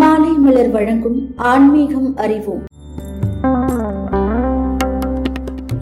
[0.00, 1.16] மாலை மலர் வழங்கும்
[1.50, 2.62] ஆன்மீகம் அறிவோம்.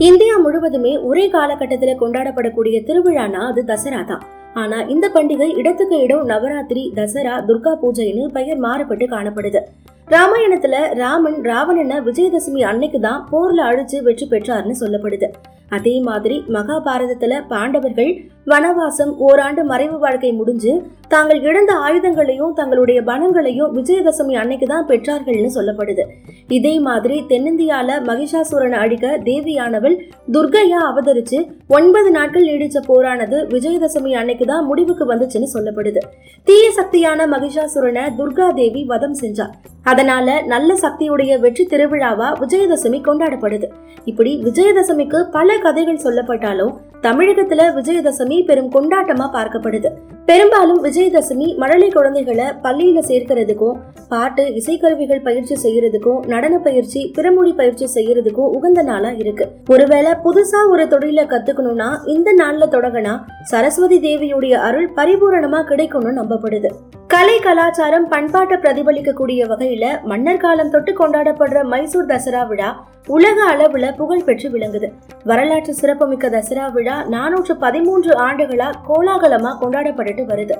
[0.08, 4.24] இந்தியா முழுவதுமே ஒரே காலகட்டத்துல கொண்டாடப்படக்கூடிய திருவிழானா அது தசரா தான்.
[4.54, 9.62] ஆனா இந்த பண்டிகை இடத்துக்கு இடம் நவராத்திரி தசரா துர்கா பூஜைன்னு பெயர் மாறுபட்டு காணப்படுது.
[10.08, 15.28] ராமாயணத்துல ராமன் ராவணனை விஜயதசமி அன்னைக்கு தான் போர்ல அழிச்சு வெற்றி பெற்றார்னு சொல்லப்படுது.
[15.76, 18.12] அதே மாதிரி மகாபாரதத்துல பாண்டவர்கள்
[18.50, 20.72] வனவாசம் ஓராண்டு மறைவு வாழ்க்கை முடிஞ்சு
[21.12, 26.04] தாங்கள் இழந்த ஆயுதங்களையும் தங்களுடைய பணங்களையும் விஜயதசமி அன்னைக்கு தான் பெற்றார்கள்னு சொல்லப்படுது.
[26.48, 29.96] இதே மாதிரி தென்னிந்தியால மகிஷாசுரனை அழிக்க தேவியானவள்
[30.36, 31.38] துர்கையா அவதரிச்சு
[31.68, 36.02] ஒன்பது நாட்கள் நீடிச்ச போரானது விஜயதசமி அன்னைக்கு தான் முடிவுக்கு வந்துச்சுன்னு சொல்லப்படுது.
[36.46, 39.48] தீய சக்தியான மகிஷாசுரனை துர்கா தேவி வதம் செஞ்சா.
[39.82, 43.68] அதனால நல்ல சக்தியுடைய வெற்றி திருவிழாவா விஜயதசமி கொண்டாடப்படுது.
[44.04, 49.90] இப்படி விஜயதசமிக்கு பல கதைகள் சொல்லப்பட்டாலும் தமிழகத்துல விஜயதசமி பெரும் கொண்டாட்டமா பார்க்கப்படுது.
[50.26, 53.78] பெரும்பாலும் விஜயதசமி மழலை குழந்தைகளை பள்ளியில சேர்க்கிறதுக்கும்
[54.08, 59.46] பாட்டு இசைக்கருவிகள் பயிற்சி செய்யறதுக்கும் நடன பயிற்சி பிறமொழி பயிற்சி செய்யறதுக்கும் உகந்த நாளா இருக்கு.
[59.68, 66.70] ஒருவேளை புதுசா ஒரு தொழில கத்துக்கணும்னா இந்த நாள்ல தொடங்கினா சரஸ்வதி தேவியுடைய அருள் பரிபூரணமா கிடைக்கும்னு நம்பப்படுது.
[67.12, 72.68] கலை கலாச்சாரம் பண்பாட்டை பிரதிபலிக்கக்கூடிய வகையில மன்னர் காலம் தொட்டு கொண்டாடப்படுற மைசூர் தசரா விழா
[73.14, 74.88] உலக அளவுல புகழ் பெற்று விளங்குது.
[75.24, 80.56] வரலாற்று சிறப்புமிக்க தசரா விழா நானூற்று பதிமூன்று ஆண்டுகளா கோலாகலமா கொண்டாடப்பட்டுட்டு வருது.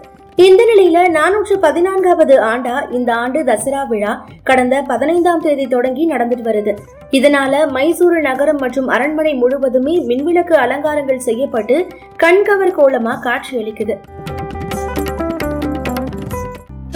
[0.46, 6.74] இந்த நிலையில நானூற்று பதினான்காவது ஆண்டா இந்த ஆண்டு தசரா விழா கடந்த பதினைந்தாம் தேதி தொடங்கி நடந்துட்டு வருது.
[7.18, 11.78] இதனால மைசூரு நகரம் மற்றும் அரண்மனை முழுவதுமே மின்விளக்கு அலங்காரங்கள் செய்யப்பட்டு
[12.24, 13.96] கண்கவர் கோலமா காட்சியளிக்குது.